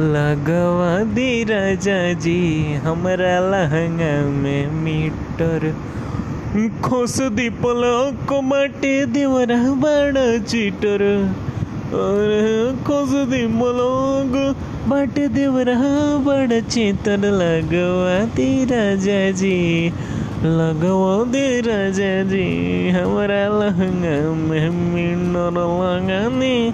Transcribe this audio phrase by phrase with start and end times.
[0.00, 5.74] लगवा दी राजा जी, हमारा लहंगा में मीटर।
[6.80, 11.28] खोस दी पलक बाटे देवरा, बड़ा चीटर।
[11.94, 14.56] और खोस दी पलक
[14.88, 15.76] बाटे देवरा,
[16.16, 19.90] बड़ा चीटर। लगवा दी राजा जी,
[20.44, 26.72] लगवा दे राजा जी, हमारा लहंगा में मीटर लगाने।